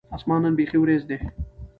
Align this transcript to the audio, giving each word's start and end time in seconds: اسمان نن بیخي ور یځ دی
اسمان 0.15 0.39
نن 0.45 0.53
بیخي 0.59 0.77
ور 0.79 0.89
یځ 0.93 1.03
دی 1.09 1.17